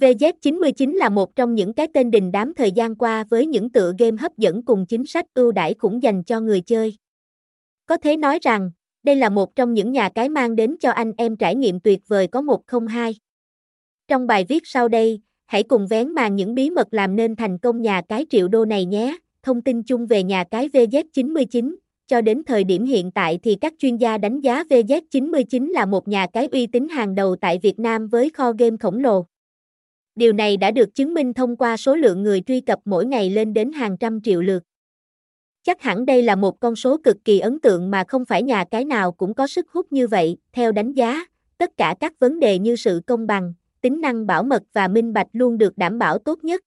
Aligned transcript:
VZ99 0.00 0.96
là 0.96 1.08
một 1.08 1.36
trong 1.36 1.54
những 1.54 1.72
cái 1.72 1.88
tên 1.94 2.10
đình 2.10 2.32
đám 2.32 2.54
thời 2.54 2.72
gian 2.72 2.94
qua 2.96 3.24
với 3.30 3.46
những 3.46 3.70
tựa 3.70 3.92
game 3.98 4.16
hấp 4.20 4.38
dẫn 4.38 4.64
cùng 4.64 4.86
chính 4.86 5.06
sách 5.06 5.26
ưu 5.34 5.52
đãi 5.52 5.74
khủng 5.74 6.02
dành 6.02 6.24
cho 6.24 6.40
người 6.40 6.60
chơi. 6.60 6.96
Có 7.86 7.96
thể 7.96 8.16
nói 8.16 8.38
rằng, 8.42 8.70
đây 9.02 9.16
là 9.16 9.28
một 9.28 9.56
trong 9.56 9.74
những 9.74 9.92
nhà 9.92 10.08
cái 10.08 10.28
mang 10.28 10.56
đến 10.56 10.76
cho 10.80 10.90
anh 10.90 11.12
em 11.16 11.36
trải 11.36 11.54
nghiệm 11.54 11.80
tuyệt 11.80 12.00
vời 12.08 12.26
có 12.26 12.40
102. 12.40 13.14
Trong 14.08 14.26
bài 14.26 14.44
viết 14.48 14.62
sau 14.66 14.88
đây, 14.88 15.20
hãy 15.46 15.62
cùng 15.62 15.86
vén 15.86 16.08
màn 16.08 16.36
những 16.36 16.54
bí 16.54 16.70
mật 16.70 16.86
làm 16.90 17.16
nên 17.16 17.36
thành 17.36 17.58
công 17.58 17.82
nhà 17.82 18.02
cái 18.08 18.26
triệu 18.30 18.48
đô 18.48 18.64
này 18.64 18.84
nhé. 18.84 19.16
Thông 19.42 19.62
tin 19.62 19.82
chung 19.82 20.06
về 20.06 20.22
nhà 20.22 20.44
cái 20.44 20.68
VZ99, 20.68 21.74
cho 22.06 22.20
đến 22.20 22.42
thời 22.46 22.64
điểm 22.64 22.84
hiện 22.84 23.10
tại 23.10 23.38
thì 23.42 23.54
các 23.54 23.74
chuyên 23.78 23.96
gia 23.96 24.18
đánh 24.18 24.40
giá 24.40 24.62
VZ99 24.62 25.72
là 25.72 25.86
một 25.86 26.08
nhà 26.08 26.26
cái 26.32 26.48
uy 26.52 26.66
tín 26.66 26.88
hàng 26.88 27.14
đầu 27.14 27.36
tại 27.36 27.58
Việt 27.62 27.78
Nam 27.78 28.08
với 28.08 28.30
kho 28.30 28.52
game 28.52 28.76
khổng 28.80 28.98
lồ. 28.98 29.26
Điều 30.18 30.32
này 30.32 30.56
đã 30.56 30.70
được 30.70 30.94
chứng 30.94 31.14
minh 31.14 31.34
thông 31.34 31.56
qua 31.56 31.76
số 31.76 31.96
lượng 31.96 32.22
người 32.22 32.40
truy 32.40 32.60
cập 32.60 32.78
mỗi 32.84 33.06
ngày 33.06 33.30
lên 33.30 33.54
đến 33.54 33.72
hàng 33.72 33.96
trăm 33.96 34.20
triệu 34.20 34.40
lượt. 34.40 34.62
Chắc 35.62 35.82
hẳn 35.82 36.06
đây 36.06 36.22
là 36.22 36.36
một 36.36 36.60
con 36.60 36.76
số 36.76 36.98
cực 37.04 37.16
kỳ 37.24 37.38
ấn 37.38 37.60
tượng 37.60 37.90
mà 37.90 38.04
không 38.08 38.24
phải 38.24 38.42
nhà 38.42 38.64
cái 38.70 38.84
nào 38.84 39.12
cũng 39.12 39.34
có 39.34 39.46
sức 39.46 39.66
hút 39.70 39.92
như 39.92 40.06
vậy, 40.06 40.36
theo 40.52 40.72
đánh 40.72 40.92
giá, 40.92 41.26
tất 41.58 41.76
cả 41.76 41.94
các 42.00 42.18
vấn 42.18 42.40
đề 42.40 42.58
như 42.58 42.76
sự 42.76 43.00
công 43.06 43.26
bằng, 43.26 43.54
tính 43.80 44.00
năng 44.00 44.26
bảo 44.26 44.42
mật 44.42 44.62
và 44.72 44.88
minh 44.88 45.12
bạch 45.12 45.26
luôn 45.32 45.58
được 45.58 45.78
đảm 45.78 45.98
bảo 45.98 46.18
tốt 46.18 46.44
nhất. 46.44 46.64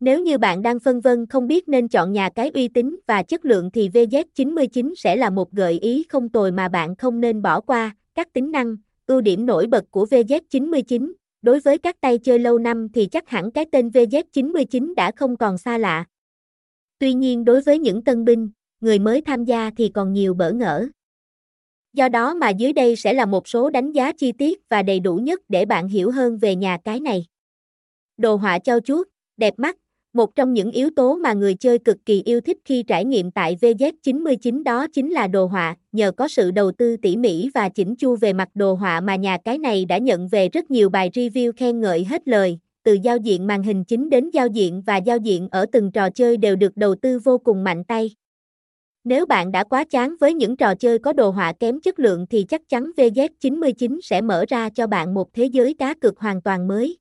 Nếu 0.00 0.22
như 0.22 0.38
bạn 0.38 0.62
đang 0.62 0.80
phân 0.80 1.00
vân 1.00 1.26
không 1.26 1.46
biết 1.46 1.68
nên 1.68 1.88
chọn 1.88 2.12
nhà 2.12 2.28
cái 2.28 2.50
uy 2.54 2.68
tín 2.68 2.96
và 3.06 3.22
chất 3.22 3.44
lượng 3.44 3.70
thì 3.70 3.88
VZ99 3.88 4.94
sẽ 4.96 5.16
là 5.16 5.30
một 5.30 5.52
gợi 5.52 5.78
ý 5.78 6.04
không 6.08 6.28
tồi 6.28 6.52
mà 6.52 6.68
bạn 6.68 6.96
không 6.96 7.20
nên 7.20 7.42
bỏ 7.42 7.60
qua. 7.60 7.96
Các 8.14 8.32
tính 8.32 8.50
năng, 8.50 8.76
ưu 9.06 9.20
điểm 9.20 9.46
nổi 9.46 9.66
bật 9.66 9.84
của 9.90 10.06
VZ99, 10.10 11.12
đối 11.46 11.60
với 11.60 11.78
các 11.78 12.00
tay 12.00 12.18
chơi 12.18 12.38
lâu 12.38 12.58
năm 12.58 12.88
thì 12.94 13.06
chắc 13.06 13.28
hẳn 13.28 13.50
cái 13.50 13.64
tên 13.72 13.88
VZ99 13.88 14.94
đã 14.94 15.10
không 15.16 15.36
còn 15.36 15.58
xa 15.58 15.78
lạ. 15.78 16.04
Tuy 16.98 17.14
nhiên 17.14 17.44
đối 17.44 17.60
với 17.60 17.78
những 17.78 18.04
tân 18.04 18.24
binh, 18.24 18.50
người 18.80 18.98
mới 18.98 19.20
tham 19.20 19.44
gia 19.44 19.70
thì 19.76 19.90
còn 19.94 20.12
nhiều 20.12 20.34
bỡ 20.34 20.52
ngỡ. 20.52 20.88
Do 21.92 22.08
đó 22.08 22.34
mà 22.34 22.50
dưới 22.50 22.72
đây 22.72 22.96
sẽ 22.96 23.12
là 23.12 23.26
một 23.26 23.48
số 23.48 23.70
đánh 23.70 23.92
giá 23.92 24.12
chi 24.12 24.32
tiết 24.32 24.60
và 24.68 24.82
đầy 24.82 25.00
đủ 25.00 25.16
nhất 25.16 25.40
để 25.48 25.64
bạn 25.64 25.88
hiểu 25.88 26.10
hơn 26.10 26.38
về 26.38 26.56
nhà 26.56 26.78
cái 26.84 27.00
này. 27.00 27.26
Đồ 28.16 28.36
họa 28.36 28.58
cho 28.58 28.80
chuốt, 28.80 29.08
đẹp 29.36 29.54
mắt, 29.56 29.76
một 30.16 30.34
trong 30.36 30.54
những 30.54 30.70
yếu 30.70 30.90
tố 30.96 31.14
mà 31.14 31.32
người 31.32 31.54
chơi 31.54 31.78
cực 31.78 31.96
kỳ 32.06 32.22
yêu 32.24 32.40
thích 32.40 32.58
khi 32.64 32.82
trải 32.82 33.04
nghiệm 33.04 33.30
tại 33.30 33.56
VZ99 33.60 34.62
đó 34.62 34.86
chính 34.92 35.10
là 35.10 35.26
đồ 35.26 35.46
họa, 35.46 35.76
nhờ 35.92 36.12
có 36.12 36.28
sự 36.28 36.50
đầu 36.50 36.72
tư 36.72 36.96
tỉ 36.96 37.16
mỉ 37.16 37.50
và 37.54 37.68
chỉnh 37.68 37.96
chu 37.96 38.16
về 38.16 38.32
mặt 38.32 38.48
đồ 38.54 38.74
họa 38.74 39.00
mà 39.00 39.16
nhà 39.16 39.38
cái 39.44 39.58
này 39.58 39.84
đã 39.84 39.98
nhận 39.98 40.28
về 40.28 40.48
rất 40.48 40.70
nhiều 40.70 40.88
bài 40.88 41.10
review 41.14 41.52
khen 41.56 41.80
ngợi 41.80 42.04
hết 42.04 42.28
lời, 42.28 42.58
từ 42.82 42.92
giao 43.02 43.16
diện 43.16 43.46
màn 43.46 43.62
hình 43.62 43.84
chính 43.84 44.10
đến 44.10 44.30
giao 44.30 44.46
diện 44.46 44.82
và 44.86 44.96
giao 44.96 45.18
diện 45.18 45.48
ở 45.50 45.66
từng 45.72 45.92
trò 45.92 46.10
chơi 46.10 46.36
đều 46.36 46.56
được 46.56 46.76
đầu 46.76 46.94
tư 46.94 47.18
vô 47.18 47.38
cùng 47.38 47.64
mạnh 47.64 47.84
tay. 47.84 48.10
Nếu 49.04 49.26
bạn 49.26 49.52
đã 49.52 49.64
quá 49.64 49.84
chán 49.84 50.14
với 50.20 50.34
những 50.34 50.56
trò 50.56 50.74
chơi 50.74 50.98
có 50.98 51.12
đồ 51.12 51.30
họa 51.30 51.52
kém 51.52 51.80
chất 51.80 51.98
lượng 51.98 52.26
thì 52.30 52.44
chắc 52.48 52.68
chắn 52.68 52.90
VZ99 52.96 54.00
sẽ 54.02 54.20
mở 54.20 54.44
ra 54.48 54.70
cho 54.70 54.86
bạn 54.86 55.14
một 55.14 55.32
thế 55.32 55.44
giới 55.44 55.74
cá 55.74 55.94
cược 55.94 56.18
hoàn 56.18 56.42
toàn 56.42 56.68
mới. 56.68 56.98